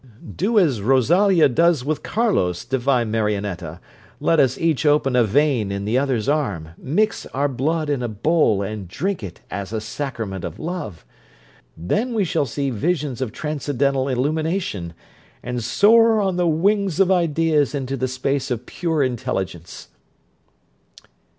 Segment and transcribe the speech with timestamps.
[0.35, 3.79] 'Do as Rosalia does with Carlos, divine Marionetta.
[4.19, 8.07] Let us each open a vein in the other's arm, mix our blood in a
[8.07, 11.05] bowl, and drink it as a sacrament of love.
[11.77, 14.95] Then we shall see visions of transcendental illumination,
[15.43, 19.89] and soar on the wings of ideas into the space of pure intelligence.'